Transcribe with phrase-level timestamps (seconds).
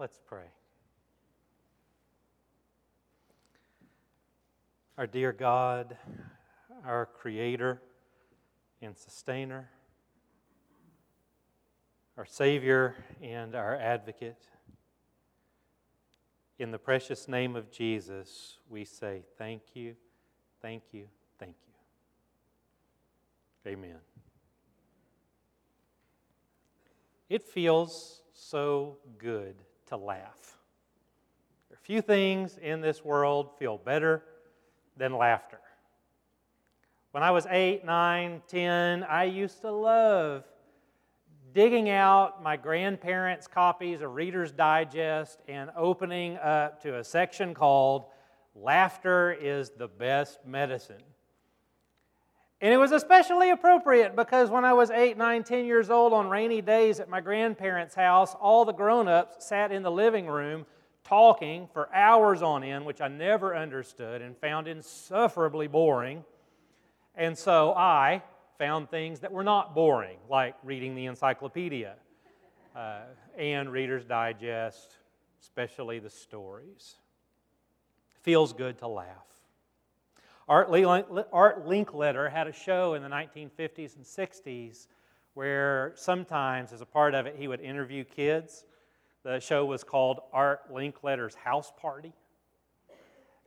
[0.00, 0.46] Let's pray.
[4.96, 5.94] Our dear God,
[6.86, 7.82] our Creator
[8.80, 9.68] and Sustainer,
[12.16, 14.48] our Savior and our Advocate,
[16.58, 19.96] in the precious name of Jesus, we say thank you,
[20.62, 21.08] thank you,
[21.38, 21.56] thank
[23.66, 23.70] you.
[23.70, 23.98] Amen.
[27.28, 29.56] It feels so good
[29.90, 30.56] to laugh.
[31.68, 34.22] There are few things in this world feel better
[34.96, 35.60] than laughter.
[37.10, 40.44] When I was eight, nine, ten, I used to love
[41.52, 48.04] digging out my grandparents' copies of Reader's Digest and opening up to a section called
[48.54, 51.02] Laughter is the Best Medicine.
[52.62, 56.28] And it was especially appropriate because when I was eight, nine, ten years old on
[56.28, 60.66] rainy days at my grandparents' house, all the grown ups sat in the living room
[61.02, 66.22] talking for hours on end, which I never understood and found insufferably boring.
[67.14, 68.22] And so I
[68.58, 71.94] found things that were not boring, like reading the encyclopedia
[72.76, 73.00] uh,
[73.38, 74.98] and Reader's Digest,
[75.40, 76.96] especially the stories.
[78.22, 79.29] Feels good to laugh.
[80.50, 84.88] Art, Linkletter had a show in the 1950s and 60s
[85.34, 88.64] where sometimes, as a part of it, he would interview kids.
[89.22, 92.12] The show was called Art Linkletter's House Party.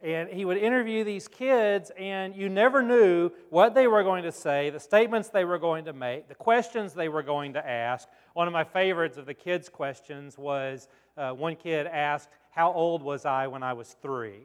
[0.01, 4.31] And he would interview these kids, and you never knew what they were going to
[4.31, 8.07] say, the statements they were going to make, the questions they were going to ask.
[8.31, 10.87] One of my favorites of the kids' questions was
[11.17, 14.43] uh, one kid asked, How old was I when I was three?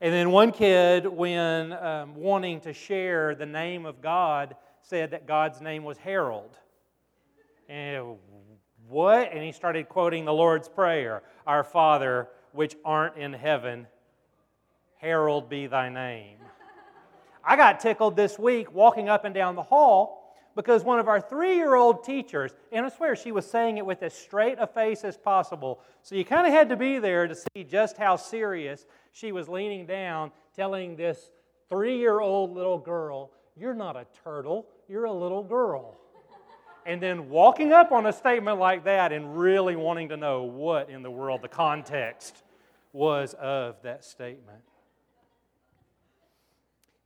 [0.00, 5.26] And then one kid, when um, wanting to share the name of God, said that
[5.26, 6.58] God's name was Harold.
[7.68, 8.16] And
[8.88, 9.32] what?
[9.32, 13.86] And he started quoting the Lord's Prayer Our Father, which art in heaven,
[14.98, 16.36] Harold be thy name.
[17.42, 21.20] I got tickled this week walking up and down the hall because one of our
[21.20, 24.66] three year old teachers, and I swear she was saying it with as straight a
[24.66, 28.16] face as possible, so you kind of had to be there to see just how
[28.16, 28.84] serious
[29.16, 31.30] she was leaning down telling this
[31.70, 35.96] three year old little girl, You're not a turtle, you're a little girl.
[36.84, 40.90] and then walking up on a statement like that and really wanting to know what
[40.90, 42.42] in the world the context
[42.92, 44.62] was of that statement.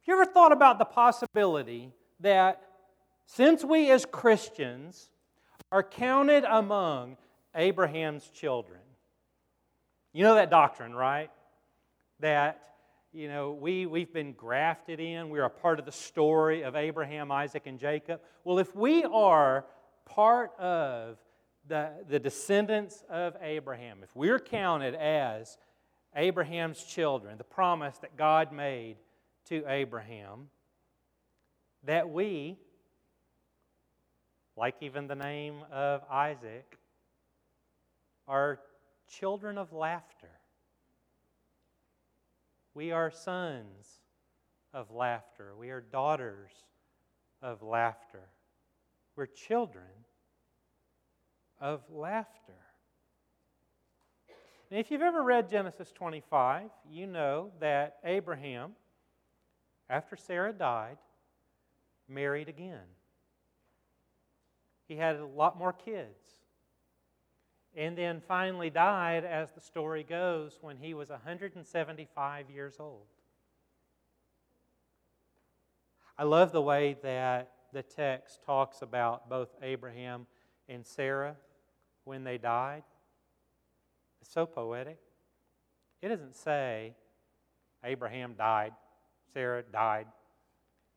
[0.00, 2.60] Have you ever thought about the possibility that
[3.26, 5.10] since we as Christians
[5.70, 7.16] are counted among
[7.54, 8.80] Abraham's children,
[10.12, 11.30] you know that doctrine, right?
[12.20, 12.60] That
[13.12, 15.30] you know we, we've been grafted in.
[15.30, 18.20] We're a part of the story of abraham isaac and jacob.
[18.44, 19.64] Well if we are
[20.06, 21.18] part of
[21.68, 25.58] the, the descendants of abraham if we're counted as
[26.16, 28.96] abraham's children the promise that god made
[29.46, 30.48] to abraham
[31.84, 32.58] that we
[34.56, 36.78] like even the name of isaac
[38.26, 38.58] are
[39.08, 40.39] children of laughter
[42.74, 44.00] we are sons
[44.72, 45.54] of laughter.
[45.58, 46.50] We are daughters
[47.42, 48.28] of laughter.
[49.16, 49.84] We're children
[51.60, 52.54] of laughter.
[54.70, 58.72] And if you've ever read Genesis 25, you know that Abraham,
[59.88, 60.98] after Sarah died,
[62.08, 62.86] married again.
[64.86, 66.39] He had a lot more kids
[67.76, 73.06] and then finally died, as the story goes, when he was 175 years old.
[76.18, 80.26] I love the way that the text talks about both Abraham
[80.68, 81.36] and Sarah
[82.04, 82.82] when they died.
[84.20, 84.98] It's so poetic.
[86.02, 86.94] It doesn't say
[87.84, 88.72] Abraham died,
[89.32, 90.06] Sarah died.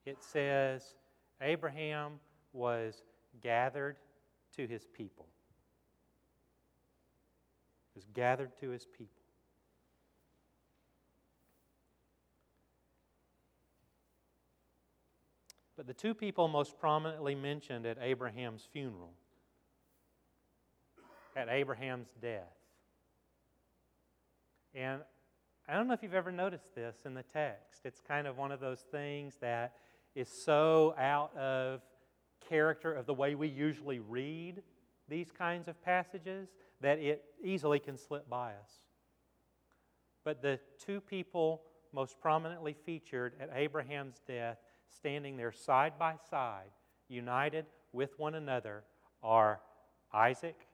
[0.05, 0.95] It says
[1.39, 2.19] Abraham
[2.51, 3.03] was
[3.41, 3.97] gathered
[4.55, 5.27] to his people
[7.95, 9.23] was gathered to his people.
[15.75, 19.13] But the two people most prominently mentioned at Abraham's funeral,
[21.35, 22.53] at Abraham's death,
[24.75, 25.01] and
[25.67, 27.85] I don't know if you've ever noticed this in the text.
[27.85, 29.73] It's kind of one of those things that
[30.15, 31.81] is so out of
[32.49, 34.61] character of the way we usually read
[35.07, 36.49] these kinds of passages
[36.83, 38.71] that it easily can slip by us.
[40.25, 41.63] But the two people
[41.93, 44.57] most prominently featured at Abraham's death,
[44.89, 46.71] standing there side by side,
[47.07, 48.83] united with one another,
[49.21, 49.61] are
[50.13, 50.67] Isaac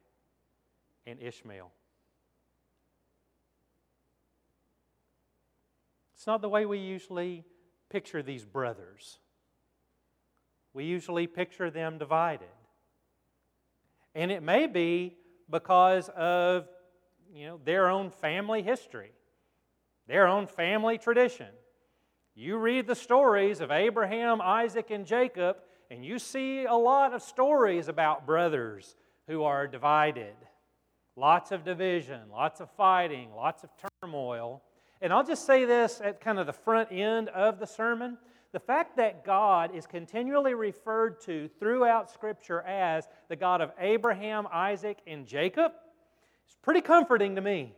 [1.06, 1.72] and Ishmael.
[6.16, 7.46] It's not the way we usually
[7.90, 9.20] picture these brothers.
[10.74, 12.50] We usually picture them divided.
[14.16, 15.19] And it may be
[15.50, 16.68] because of
[17.34, 19.12] you know, their own family history,
[20.08, 21.48] their own family tradition.
[22.36, 25.58] You read the stories of Abraham, Isaac, and Jacob,
[25.92, 28.96] and you see a lot of stories about brothers
[29.28, 30.36] who are divided.
[31.16, 33.70] Lots of division, lots of fighting, lots of
[34.02, 34.64] turmoil.
[35.02, 38.18] And I'll just say this at kind of the front end of the sermon.
[38.52, 44.48] The fact that God is continually referred to throughout Scripture as the God of Abraham,
[44.52, 45.72] Isaac, and Jacob
[46.48, 47.74] is pretty comforting to me.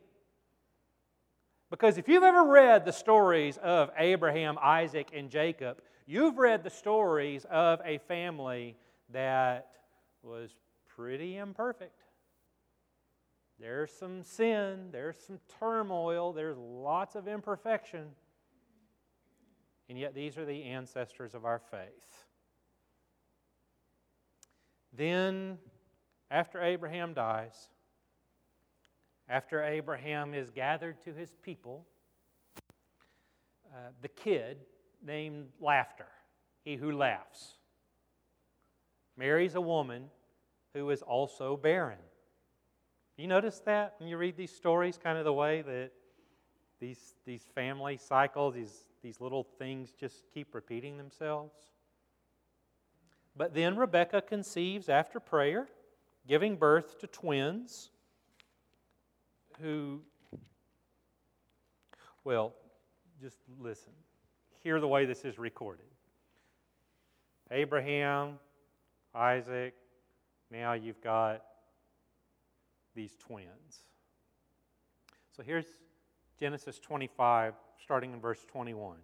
[1.70, 6.70] Because if you've ever read the stories of Abraham, Isaac, and Jacob, you've read the
[6.70, 8.76] stories of a family
[9.12, 9.68] that
[10.24, 10.56] was
[10.96, 12.04] pretty imperfect.
[13.60, 18.08] There's some sin, there's some turmoil, there's lots of imperfection.
[19.92, 22.24] And yet, these are the ancestors of our faith.
[24.94, 25.58] Then,
[26.30, 27.68] after Abraham dies,
[29.28, 31.86] after Abraham is gathered to his people,
[33.70, 34.60] uh, the kid
[35.06, 36.08] named Laughter,
[36.64, 37.56] he who laughs,
[39.18, 40.06] marries a woman
[40.74, 42.00] who is also barren.
[43.18, 45.92] You notice that when you read these stories, kind of the way that
[46.80, 51.54] these, these family cycles, these, these little things just keep repeating themselves?
[53.36, 55.68] But then Rebecca conceives after prayer,
[56.28, 57.92] giving birth to twins
[59.62, 60.02] who,
[62.24, 62.54] well,
[63.22, 63.94] just listen.
[64.64, 65.86] Hear the way this is recorded
[67.52, 68.40] Abraham,
[69.14, 69.74] Isaac,
[70.50, 71.44] now you've got
[72.96, 73.80] these twins.
[75.36, 75.66] So here's
[76.40, 78.98] Genesis 25, starting in verse 21.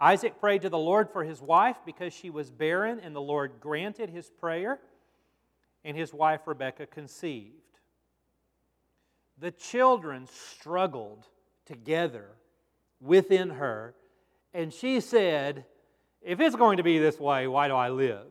[0.00, 3.52] Isaac prayed to the Lord for his wife because she was barren, and the Lord
[3.60, 4.80] granted his prayer,
[5.84, 7.54] and his wife Rebekah conceived.
[9.38, 11.26] The children struggled
[11.66, 12.30] together
[13.00, 13.94] within her,
[14.52, 15.64] and she said,
[16.20, 18.26] If it's going to be this way, why do I live?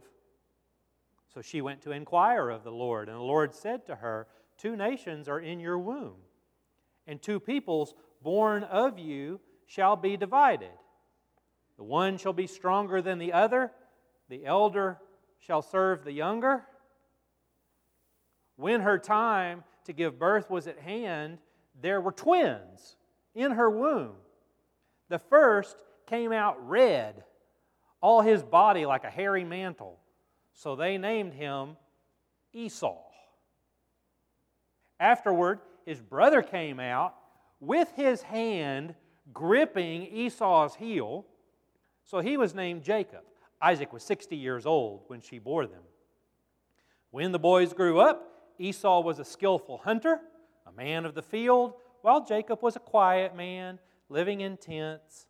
[1.33, 4.27] So she went to inquire of the Lord, and the Lord said to her,
[4.57, 6.17] Two nations are in your womb,
[7.07, 10.71] and two peoples born of you shall be divided.
[11.77, 13.71] The one shall be stronger than the other,
[14.29, 14.99] the elder
[15.39, 16.63] shall serve the younger.
[18.55, 21.39] When her time to give birth was at hand,
[21.81, 22.95] there were twins
[23.33, 24.13] in her womb.
[25.09, 25.75] The first
[26.05, 27.23] came out red,
[28.01, 29.99] all his body like a hairy mantle.
[30.53, 31.77] So they named him
[32.53, 33.01] Esau.
[34.99, 37.15] Afterward, his brother came out
[37.61, 38.95] with his hand
[39.31, 41.25] gripping Esau's heel.
[42.03, 43.21] So he was named Jacob.
[43.61, 45.83] Isaac was 60 years old when she bore them.
[47.11, 48.27] When the boys grew up,
[48.57, 50.19] Esau was a skillful hunter,
[50.65, 53.79] a man of the field, while Jacob was a quiet man,
[54.09, 55.27] living in tents.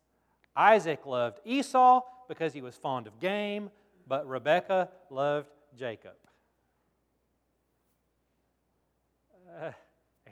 [0.56, 3.70] Isaac loved Esau because he was fond of game,
[4.06, 6.12] but Rebekah loved Jacob.
[9.60, 9.72] Uh,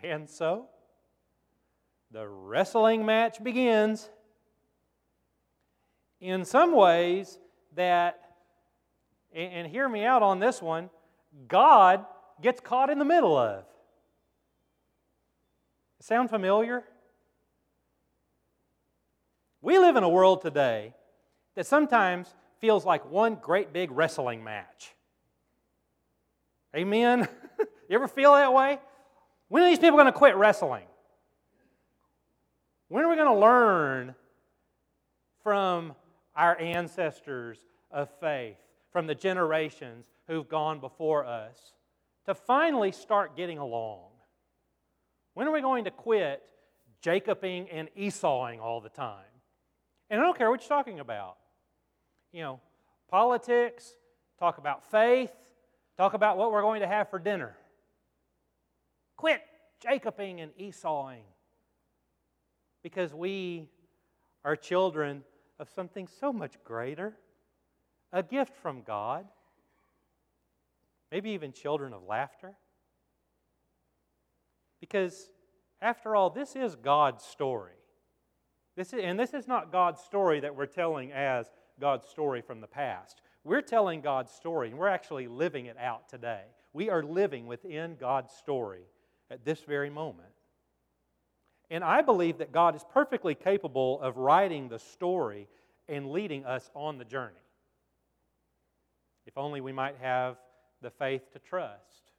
[0.02, 0.68] and so,
[2.10, 4.08] the wrestling match begins.
[6.20, 7.38] In some ways,
[7.76, 8.20] that,
[9.34, 10.90] and hear me out on this one,
[11.48, 12.04] God
[12.42, 13.64] gets caught in the middle of.
[16.00, 16.82] Sound familiar?
[19.62, 20.94] We live in a world today
[21.54, 24.94] that sometimes feels like one great big wrestling match.
[26.74, 27.28] Amen?
[27.88, 28.78] you ever feel that way?
[29.48, 30.84] When are these people going to quit wrestling?
[32.90, 34.16] When are we going to learn
[35.44, 35.94] from
[36.34, 37.56] our ancestors
[37.92, 38.56] of faith,
[38.90, 41.56] from the generations who've gone before us,
[42.26, 44.08] to finally start getting along?
[45.34, 46.42] When are we going to quit
[47.00, 49.22] Jacobing and Esauing all the time?
[50.10, 51.36] And I don't care what you're talking about.
[52.32, 52.60] You know,
[53.08, 53.94] politics,
[54.40, 55.30] talk about faith,
[55.96, 57.56] talk about what we're going to have for dinner.
[59.16, 59.42] Quit
[59.80, 61.22] Jacobing and Esauing
[62.82, 63.68] because we
[64.44, 65.22] are children
[65.58, 67.16] of something so much greater
[68.12, 69.24] a gift from God,
[71.12, 72.54] maybe even children of laughter.
[74.80, 75.30] Because,
[75.80, 77.74] after all, this is God's story.
[78.76, 81.46] This is, and this is not God's story that we're telling as
[81.80, 83.20] God's story from the past.
[83.44, 86.42] We're telling God's story, and we're actually living it out today.
[86.72, 88.82] We are living within God's story
[89.30, 90.28] at this very moment.
[91.70, 95.48] And I believe that God is perfectly capable of writing the story
[95.88, 97.34] and leading us on the journey.
[99.26, 100.36] If only we might have
[100.82, 102.10] the faith to trust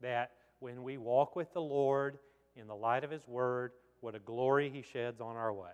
[0.00, 0.30] that
[0.60, 2.18] when we walk with the Lord
[2.54, 5.70] in the light of His Word, what a glory He sheds on our way.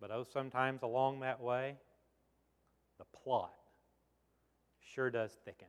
[0.00, 1.76] But oh, sometimes along that way,
[2.98, 3.54] the plot
[4.80, 5.68] sure does thicken.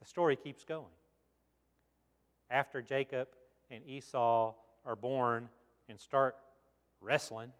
[0.00, 0.86] The story keeps going.
[2.50, 3.28] After Jacob
[3.70, 4.54] and Esau
[4.84, 5.48] are born
[5.88, 6.36] and start
[7.00, 7.52] wrestling,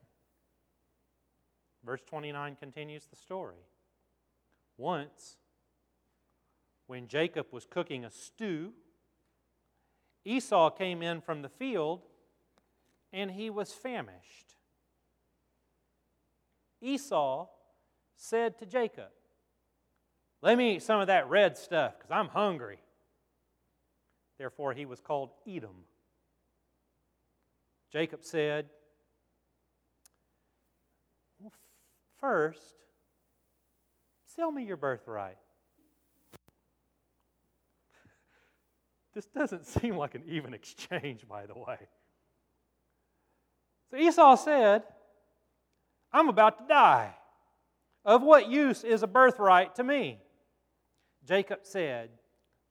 [1.84, 3.64] verse 29 continues the story.
[4.76, 5.36] Once,
[6.86, 8.72] when Jacob was cooking a stew,
[10.24, 12.02] Esau came in from the field
[13.12, 14.56] and he was famished.
[16.80, 17.46] Esau
[18.16, 19.10] said to Jacob,
[20.42, 22.80] Let me eat some of that red stuff because I'm hungry.
[24.40, 25.84] Therefore, he was called Edom.
[27.92, 28.70] Jacob said,
[31.38, 31.52] well,
[32.18, 32.62] First,
[34.34, 35.36] sell me your birthright.
[39.14, 41.76] This doesn't seem like an even exchange, by the way.
[43.90, 44.84] So Esau said,
[46.14, 47.14] I'm about to die.
[48.06, 50.18] Of what use is a birthright to me?
[51.26, 52.08] Jacob said,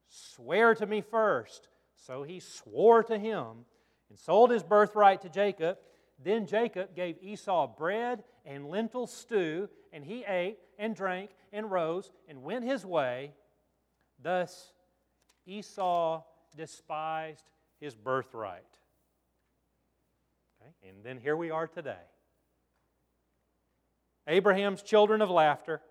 [0.10, 1.70] Swear to me first.
[1.96, 3.66] So he swore to him
[4.10, 5.78] and sold his birthright to Jacob.
[6.24, 12.12] Then Jacob gave Esau bread and lentil stew, and he ate and drank and rose
[12.28, 13.34] and went his way.
[14.22, 14.74] Thus
[15.46, 16.24] Esau
[16.56, 17.46] despised
[17.80, 18.64] his birthright.
[20.62, 20.90] Okay?
[20.90, 21.96] And then here we are today.
[24.28, 25.82] Abraham's children of laughter.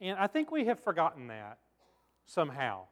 [0.00, 1.58] And I think we have forgotten that
[2.26, 2.82] somehow.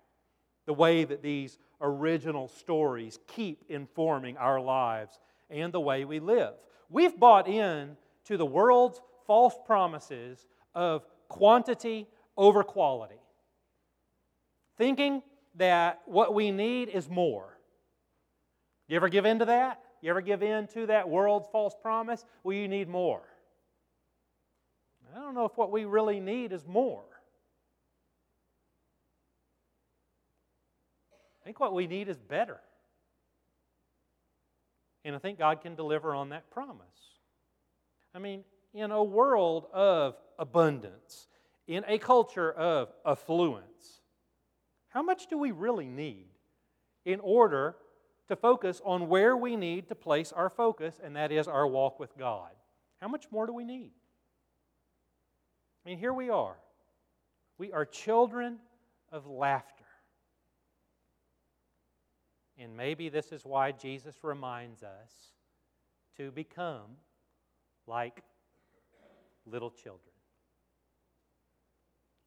[0.67, 5.19] The way that these original stories keep informing our lives
[5.51, 6.55] and the way we live.
[6.89, 13.21] We've bought in to the world's false promises of quantity over quality,
[14.77, 15.23] thinking
[15.57, 17.59] that what we need is more.
[18.89, 19.81] You ever give in to that?
[20.01, 22.25] You ever give in to that world's false promise?
[22.43, 23.23] Well, you need more.
[25.15, 27.05] I don't know if what we really need is more.
[31.45, 32.59] I think what we need is better.
[35.05, 36.87] And I think God can deliver on that promise.
[38.15, 41.29] I mean, in a world of abundance,
[41.67, 44.01] in a culture of affluence,
[44.89, 46.29] how much do we really need
[47.05, 47.77] in order
[48.29, 52.01] to focus on where we need to place our focus, and that is our walk
[52.01, 52.51] with God.
[53.01, 53.91] How much more do we need?
[55.85, 56.57] I mean, here we are.
[57.59, 58.59] We are children
[59.13, 59.84] of laughter.
[62.59, 65.33] And maybe this is why Jesus reminds us
[66.17, 66.97] to become
[67.87, 68.23] like
[69.47, 70.15] little children.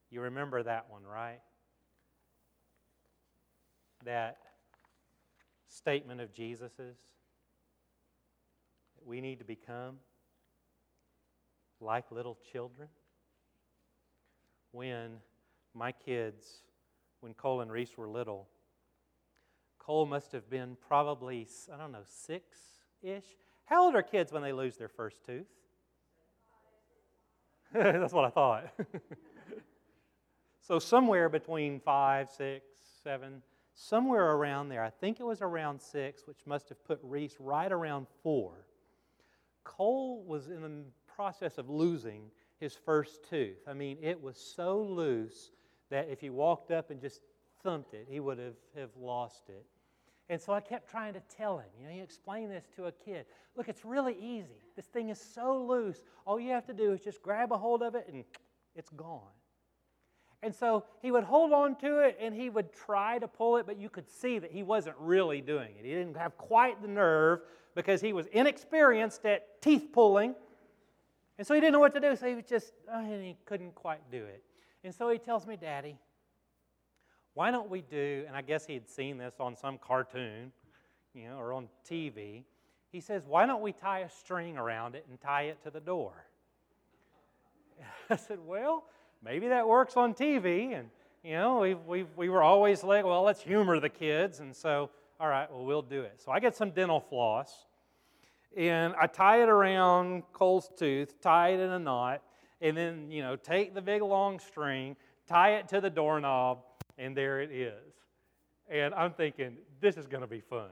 [0.10, 1.40] You remember that one, right?
[4.06, 4.38] That
[5.68, 6.98] statement of Jesus's
[8.96, 9.98] that we need to become
[11.80, 12.88] like little children?
[14.72, 15.18] When
[15.74, 16.64] my kids,
[17.22, 18.48] when Cole and Reese were little,
[19.88, 22.58] Cole must have been probably, I don't know, six
[23.02, 23.24] ish.
[23.64, 25.48] How old are kids when they lose their first tooth?
[27.74, 28.74] That's what I thought.
[30.62, 32.66] so, somewhere between five, six,
[33.02, 33.42] seven,
[33.76, 37.72] somewhere around there, I think it was around six, which must have put Reese right
[37.72, 38.66] around four.
[39.64, 40.84] Cole was in the
[41.16, 42.24] process of losing
[42.60, 43.60] his first tooth.
[43.66, 45.52] I mean, it was so loose
[45.90, 47.22] that if he walked up and just
[47.64, 49.66] thumped it, he would have, have lost it.
[50.30, 52.92] And so I kept trying to tell him, you know, you explain this to a
[52.92, 53.26] kid.
[53.56, 54.62] Look, it's really easy.
[54.76, 56.04] This thing is so loose.
[56.26, 58.26] All you have to do is just grab a hold of it and
[58.76, 59.22] it's gone.
[60.44, 63.66] And so he would hold on to it and he would try to pull it,
[63.66, 65.86] but you could see that he wasn't really doing it.
[65.86, 67.40] He didn't have quite the nerve
[67.74, 70.36] because he was inexperienced at teeth pulling.
[71.38, 73.38] And so he didn't know what to do, so he was just, oh, and he
[73.46, 74.44] couldn't quite do it.
[74.84, 75.98] And so he tells me, Daddy,
[77.38, 80.52] why don't we do, and I guess he had seen this on some cartoon,
[81.14, 82.42] you know, or on TV.
[82.92, 85.80] He says, why don't we tie a string around it and tie it to the
[85.80, 86.14] door?
[88.10, 88.86] I said, well,
[89.24, 90.80] maybe that works on TV.
[90.80, 90.90] And,
[91.24, 94.40] you know, we, we, we were always like, well, let's humor the kids.
[94.40, 94.90] And so,
[95.20, 96.20] all right, well, we'll do it.
[96.20, 97.68] So I get some dental floss
[98.58, 102.24] and I tie it around Cole's tooth, tie it in a knot,
[102.62, 104.96] and then, you know, take the big long string,
[105.28, 106.60] tie it to the doorknob,
[106.98, 107.94] and there it is.
[108.70, 110.70] And I'm thinking, this is going to be fun.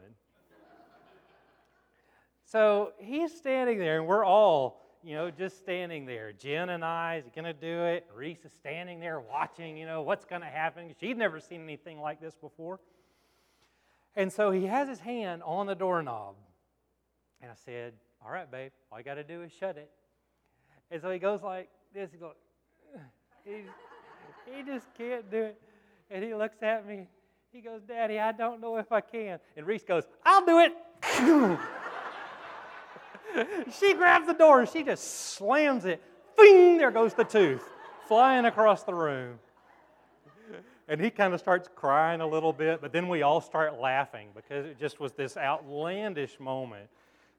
[2.46, 6.34] so he's standing there, and we're all, you know, just standing there.
[6.34, 8.06] Jen and I is going to do it.
[8.14, 10.94] Reese is standing there watching, you know, what's going to happen.
[11.00, 12.80] She'd never seen anything like this before.
[14.16, 16.36] And so he has his hand on the doorknob.
[17.42, 17.94] And I said,
[18.26, 19.92] All right, babe, all you got to do is shut it.
[20.90, 22.12] And so he goes like this.
[22.12, 22.36] He goes,
[24.56, 25.62] he, just can't do it.
[26.10, 27.08] And he looks at me.
[27.52, 29.40] He goes, Daddy, I don't know if I can.
[29.56, 30.74] And Reese goes, I'll do it.
[33.80, 36.02] she grabs the door and she just slams it.
[36.38, 36.78] Bing!
[36.78, 37.64] There goes the tooth
[38.08, 39.40] flying across the room.
[40.88, 44.28] And he kind of starts crying a little bit, but then we all start laughing
[44.36, 46.88] because it just was this outlandish moment.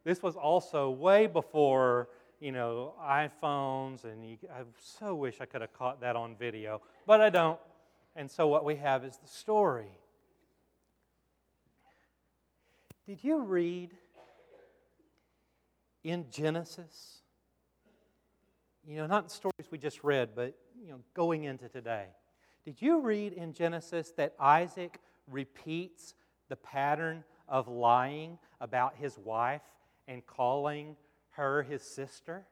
[0.02, 2.08] This was also way before,
[2.40, 6.82] you know, iPhones, and you, I so wish I could have caught that on video,
[7.06, 7.58] but I don't.
[8.14, 9.98] And so what we have is the story.
[13.06, 13.92] Did you read
[16.02, 17.18] in Genesis?
[18.86, 22.06] You know, not the stories we just read, but you know, going into today.
[22.64, 25.00] Did you read in Genesis that Isaac
[25.30, 26.14] repeats
[26.48, 29.62] the pattern of lying about his wife
[30.08, 30.96] and calling
[31.36, 32.44] her his sister?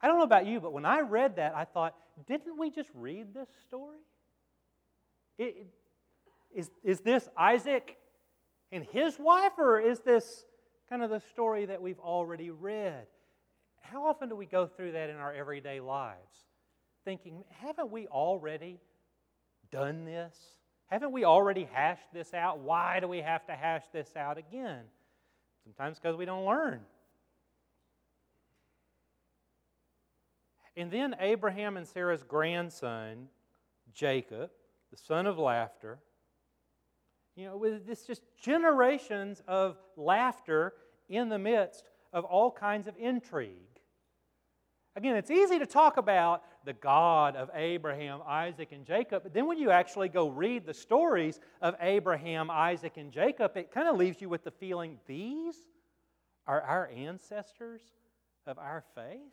[0.00, 1.94] I don't know about you, but when I read that, I thought,
[2.26, 4.00] didn't we just read this story?
[5.38, 5.66] It,
[6.54, 7.96] is, is this Isaac
[8.72, 10.44] and his wife, or is this
[10.88, 13.06] kind of the story that we've already read?
[13.80, 16.18] How often do we go through that in our everyday lives?
[17.04, 18.80] Thinking, haven't we already
[19.70, 20.36] done this?
[20.86, 22.58] Haven't we already hashed this out?
[22.58, 24.82] Why do we have to hash this out again?
[25.64, 26.80] Sometimes because we don't learn.
[30.76, 33.28] And then Abraham and Sarah's grandson,
[33.92, 34.50] Jacob,
[34.90, 35.98] the son of laughter,
[37.34, 40.74] you know, with this just generations of laughter
[41.08, 43.56] in the midst of all kinds of intrigue.
[44.94, 49.46] Again, it's easy to talk about the God of Abraham, Isaac, and Jacob, but then
[49.46, 53.96] when you actually go read the stories of Abraham, Isaac, and Jacob, it kind of
[53.96, 55.56] leaves you with the feeling these
[56.46, 57.80] are our ancestors
[58.46, 59.32] of our faith?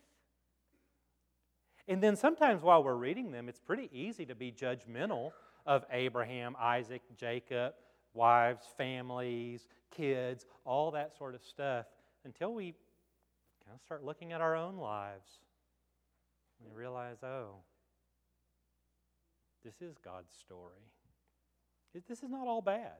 [1.90, 5.32] And then sometimes while we're reading them, it's pretty easy to be judgmental
[5.66, 7.74] of Abraham, Isaac, Jacob,
[8.14, 11.88] wives, families, kids, all that sort of stuff
[12.24, 12.76] until we
[13.66, 15.40] kind of start looking at our own lives
[16.64, 17.56] and realize, oh,
[19.66, 20.92] this is God's story.
[22.08, 23.00] This is not all bad.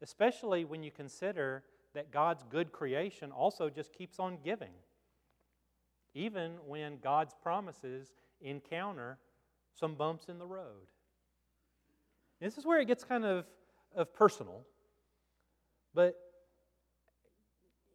[0.00, 4.72] Especially when you consider that God's good creation also just keeps on giving.
[6.14, 9.18] Even when God's promises encounter
[9.74, 10.88] some bumps in the road.
[12.40, 13.44] This is where it gets kind of,
[13.94, 14.62] of personal.
[15.94, 16.16] But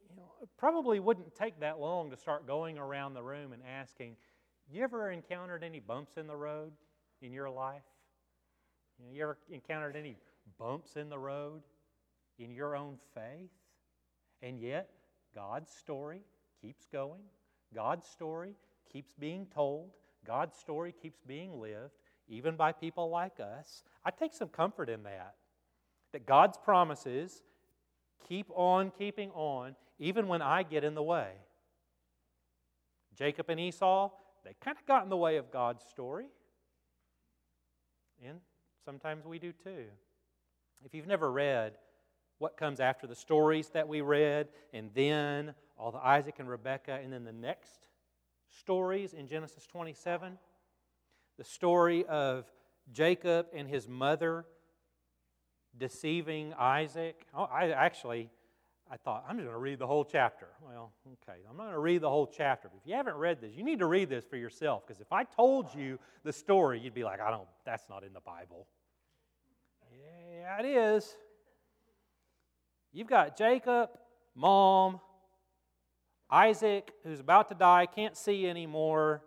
[0.08, 4.16] you know, probably wouldn't take that long to start going around the room and asking,
[4.70, 6.72] you ever encountered any bumps in the road
[7.22, 7.82] in your life?
[8.98, 10.16] You, know, you ever encountered any
[10.58, 11.62] bumps in the road
[12.38, 13.50] in your own faith?
[14.42, 14.90] And yet,
[15.34, 16.22] God's story
[16.60, 17.22] keeps going.
[17.74, 18.54] God's story
[18.92, 19.90] keeps being told.
[20.26, 21.92] God's story keeps being lived,
[22.28, 23.82] even by people like us.
[24.04, 25.34] I take some comfort in that.
[26.12, 27.42] That God's promises
[28.28, 31.32] keep on keeping on, even when I get in the way.
[33.16, 34.10] Jacob and Esau,
[34.44, 36.26] they kind of got in the way of God's story.
[38.26, 38.40] And
[38.84, 39.84] sometimes we do too.
[40.84, 41.72] If you've never read
[42.38, 47.00] what comes after the stories that we read, and then all the Isaac and Rebekah,
[47.02, 47.88] and then the next
[48.60, 50.38] stories in Genesis 27.
[51.38, 52.46] The story of
[52.92, 54.46] Jacob and his mother
[55.76, 57.26] deceiving Isaac.
[57.34, 58.30] Oh, I actually,
[58.90, 60.46] I thought, I'm just going to read the whole chapter.
[60.62, 62.68] Well, okay, I'm not going to read the whole chapter.
[62.68, 64.86] But if you haven't read this, you need to read this for yourself.
[64.86, 68.14] Because if I told you the story, you'd be like, I don't, that's not in
[68.14, 68.66] the Bible.
[69.92, 71.14] Yeah, it is.
[72.92, 73.90] You've got Jacob,
[74.34, 75.00] mom,
[76.30, 79.22] Isaac, who's about to die, can't see anymore,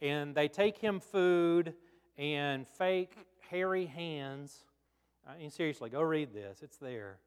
[0.00, 1.74] and they take him food
[2.18, 3.14] and fake
[3.50, 4.64] hairy hands.
[5.26, 7.18] I mean, seriously, go read this, it's there.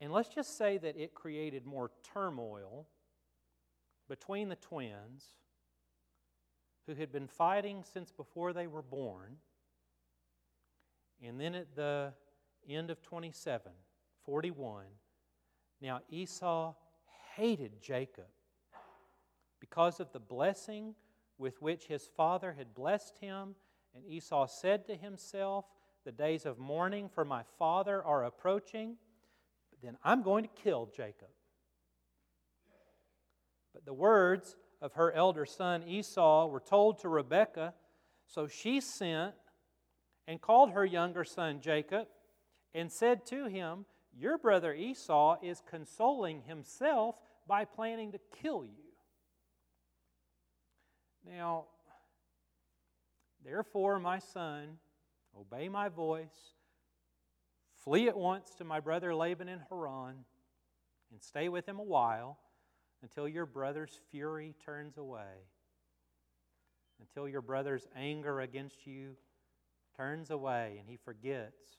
[0.00, 2.86] And let's just say that it created more turmoil
[4.08, 5.24] between the twins
[6.86, 9.36] who had been fighting since before they were born.
[11.22, 12.12] And then at the
[12.68, 13.72] end of 27,
[14.26, 14.84] 41.
[15.84, 16.72] Now Esau
[17.36, 18.24] hated Jacob
[19.60, 20.94] because of the blessing
[21.36, 23.54] with which his father had blessed him.
[23.94, 25.66] And Esau said to himself,
[26.06, 28.96] The days of mourning for my father are approaching,
[29.82, 31.28] then I'm going to kill Jacob.
[33.74, 37.74] But the words of her elder son Esau were told to Rebekah,
[38.26, 39.34] so she sent
[40.26, 42.08] and called her younger son Jacob
[42.72, 43.84] and said to him,
[44.16, 48.70] Your brother Esau is consoling himself by planning to kill you.
[51.26, 51.64] Now,
[53.44, 54.78] therefore, my son,
[55.38, 56.54] obey my voice,
[57.82, 60.24] flee at once to my brother Laban in Haran,
[61.10, 62.38] and stay with him a while
[63.02, 65.48] until your brother's fury turns away,
[67.00, 69.16] until your brother's anger against you
[69.96, 71.78] turns away and he forgets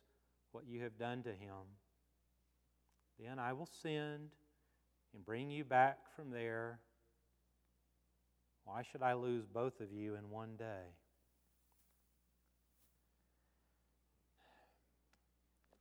[0.52, 1.66] what you have done to him.
[3.20, 4.30] Then I will send
[5.14, 6.80] and bring you back from there.
[8.66, 10.94] Why should I lose both of you in one day?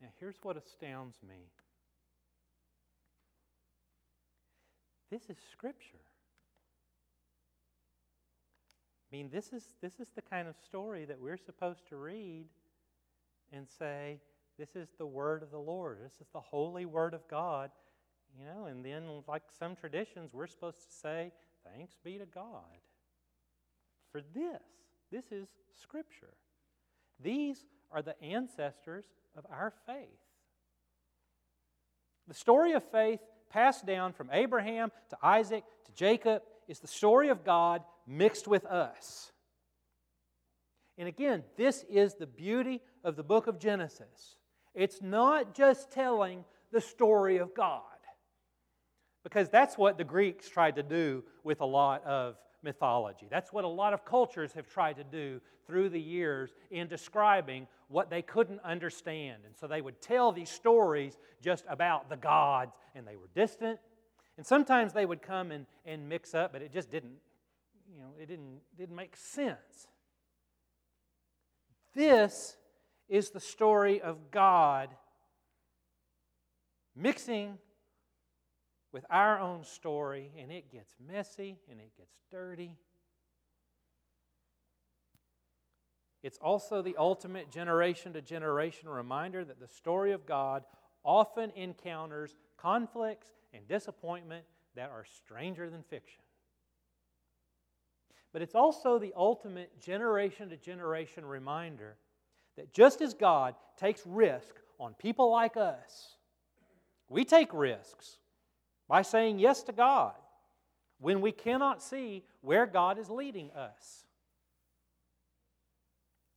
[0.00, 1.46] Now, here's what astounds me
[5.10, 6.04] this is Scripture.
[9.10, 12.46] I mean, this is, this is the kind of story that we're supposed to read
[13.52, 14.18] and say,
[14.58, 15.98] this is the word of the Lord.
[16.04, 17.70] This is the holy word of God.
[18.38, 21.32] You know, and then, like some traditions, we're supposed to say,
[21.64, 22.62] thanks be to God
[24.10, 24.62] for this.
[25.10, 25.48] This is
[25.82, 26.34] Scripture.
[27.20, 29.04] These are the ancestors
[29.36, 30.08] of our faith.
[32.26, 37.28] The story of faith passed down from Abraham to Isaac to Jacob is the story
[37.28, 39.30] of God mixed with us.
[40.96, 44.36] And again, this is the beauty of the book of Genesis.
[44.74, 47.82] It's not just telling the story of God,
[49.22, 53.26] because that's what the Greeks tried to do with a lot of mythology.
[53.30, 57.66] That's what a lot of cultures have tried to do through the years in describing
[57.88, 59.42] what they couldn't understand.
[59.46, 63.78] And so they would tell these stories just about the gods, and they were distant.
[64.36, 67.14] And sometimes they would come and, and mix up, but it just didn't,
[67.88, 69.86] you know, it didn't, didn't make sense.
[71.94, 72.56] This
[73.08, 74.90] is the story of God
[76.96, 77.58] mixing
[78.92, 82.76] with our own story, and it gets messy and it gets dirty.
[86.22, 90.64] It's also the ultimate generation to generation reminder that the story of God
[91.04, 96.22] often encounters conflicts and disappointment that are stranger than fiction.
[98.32, 101.96] But it's also the ultimate generation to generation reminder
[102.56, 106.16] that just as God takes risk on people like us,
[107.08, 108.18] we take risks
[108.88, 110.14] by saying yes to God
[110.98, 114.04] when we cannot see where God is leading us.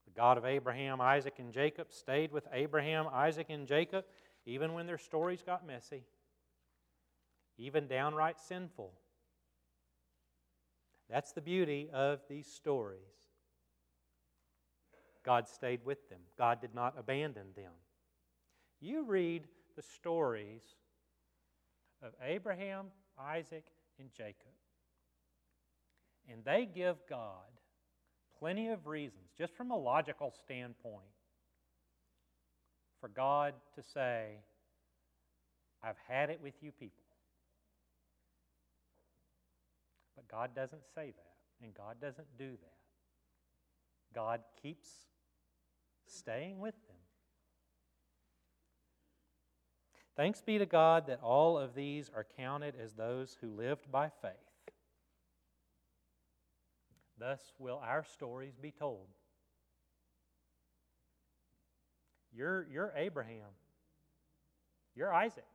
[0.06, 4.06] The God of Abraham, Isaac, and Jacob stayed with Abraham, Isaac, and Jacob
[4.48, 6.06] even when their stories got messy,
[7.58, 8.94] even downright sinful.
[11.10, 13.00] That's the beauty of these stories.
[15.28, 17.74] God stayed with them, God did not abandon them.
[18.80, 19.44] You read
[19.76, 20.62] the stories
[22.02, 22.86] of Abraham,
[23.20, 23.66] Isaac,
[24.00, 24.54] and Jacob.
[26.32, 27.44] And they give God
[28.40, 31.04] plenty of reasons, just from a logical standpoint,
[33.02, 34.38] for God to say,
[35.84, 37.04] I've had it with you people.
[40.16, 42.78] But God doesn't say that, and God doesn't do that.
[44.16, 44.88] God keeps
[46.10, 46.96] staying with them.
[50.16, 54.10] Thanks be to God that all of these are counted as those who lived by
[54.22, 54.32] faith.
[57.20, 59.08] Thus will our stories be told.
[62.36, 63.50] You're, you're Abraham.
[64.96, 65.46] You're Isaac.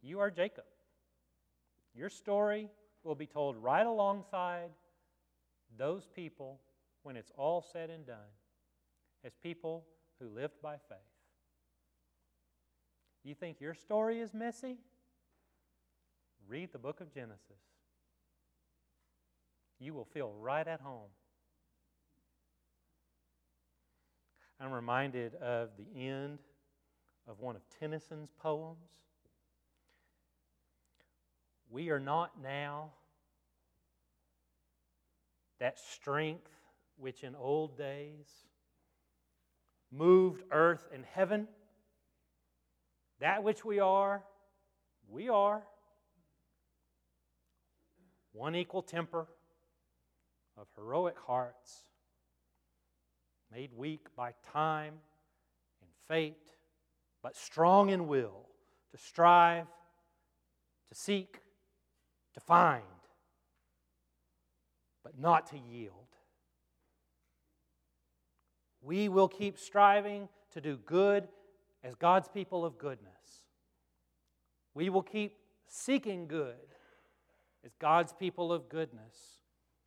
[0.00, 0.64] You are Jacob.
[1.94, 2.68] Your story
[3.02, 4.70] will be told right alongside
[5.76, 6.60] those people
[7.02, 8.30] when it's all said and done
[9.24, 9.84] as people
[10.20, 10.98] who lived by faith.
[13.24, 14.76] You think your story is messy?
[16.46, 17.40] Read the book of Genesis.
[19.80, 21.08] You will feel right at home.
[24.60, 26.38] I'm reminded of the end
[27.26, 28.78] of one of Tennyson's poems.
[31.70, 32.90] We are not now
[35.58, 36.50] that strength
[36.96, 38.26] which in old days
[39.96, 41.48] moved earth and heaven.
[43.20, 44.22] That which we are,
[45.08, 45.62] we are.
[48.32, 49.28] one equal temper,
[50.58, 51.84] of heroic hearts,
[53.52, 54.94] made weak by time
[55.80, 56.50] and fate,
[57.22, 58.48] but strong in will
[58.90, 59.66] to strive,
[60.88, 61.40] to seek,
[62.34, 62.82] to find,
[65.04, 66.03] but not to yield.
[68.84, 71.26] We will keep striving to do good
[71.82, 73.10] as God's people of goodness.
[74.74, 76.74] We will keep seeking good
[77.64, 79.40] as God's people of goodness.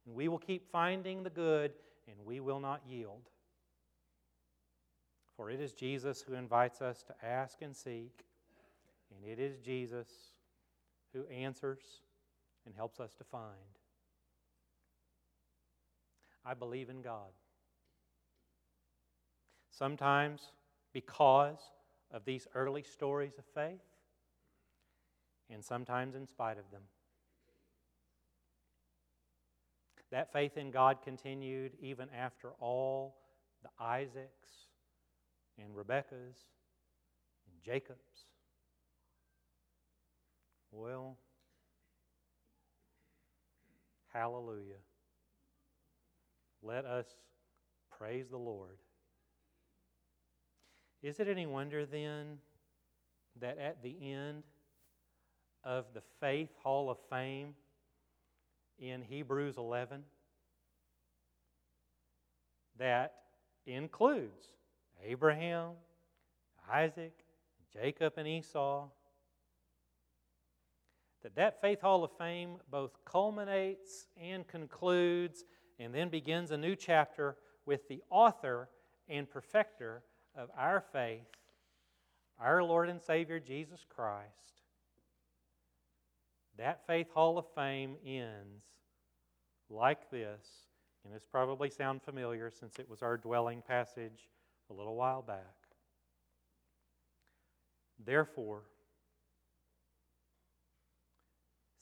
[0.05, 1.73] And we will keep finding the good
[2.07, 3.29] and we will not yield.
[5.35, 8.25] For it is Jesus who invites us to ask and seek,
[9.11, 10.07] and it is Jesus
[11.13, 12.01] who answers
[12.65, 13.53] and helps us to find.
[16.43, 17.29] I believe in God.
[19.77, 20.41] Sometimes
[20.91, 21.59] because
[22.11, 23.83] of these early stories of faith,
[25.51, 26.81] and sometimes in spite of them.
[30.09, 33.17] That faith in God continued even after all
[33.61, 34.49] the Isaacs
[35.61, 36.37] and Rebekahs
[37.45, 38.25] and Jacobs.
[40.71, 41.17] Well,
[44.11, 44.81] hallelujah.
[46.63, 47.05] Let us
[47.95, 48.77] praise the Lord.
[51.03, 52.39] Is it any wonder then
[53.39, 54.43] that at the end
[55.63, 57.53] of the Faith Hall of Fame
[58.79, 60.03] in Hebrews 11,
[62.79, 63.13] that
[63.65, 64.47] includes
[65.05, 65.71] Abraham,
[66.71, 67.13] Isaac,
[67.71, 68.87] Jacob, and Esau,
[71.21, 75.43] that that Faith Hall of Fame both culminates and concludes
[75.79, 78.69] and then begins a new chapter with the author
[79.09, 80.01] and perfecter
[80.37, 81.25] of our faith,
[82.39, 84.61] our Lord and Savior Jesus Christ,
[86.57, 88.63] that Faith Hall of Fame ends
[89.69, 90.45] like this,
[91.03, 94.29] and this probably sound familiar since it was our dwelling passage
[94.69, 95.55] a little while back.
[98.05, 98.61] Therefore,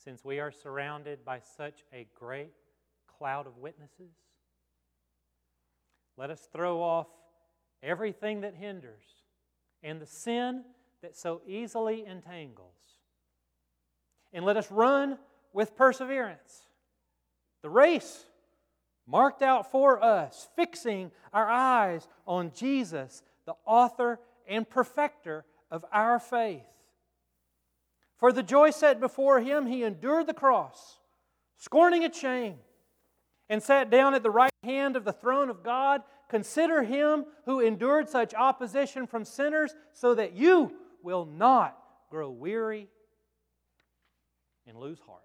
[0.03, 2.53] since we are surrounded by such a great
[3.17, 4.13] cloud of witnesses,
[6.17, 7.07] let us throw off
[7.85, 9.03] everything that hinders,
[9.83, 10.63] and the sin
[11.01, 12.73] that so easily entangles.
[14.33, 15.17] And let us run
[15.53, 16.65] with perseverance
[17.65, 18.25] the race
[19.07, 26.19] marked out for us, fixing our eyes on Jesus, the author and perfecter of our
[26.19, 26.61] faith.
[28.17, 30.99] For the joy set before him, he endured the cross,
[31.57, 32.57] scorning its shame,
[33.49, 37.59] and sat down at the right hand of the throne of God Consider him who
[37.59, 40.71] endured such opposition from sinners so that you
[41.03, 41.77] will not
[42.09, 42.87] grow weary
[44.67, 45.24] and lose heart.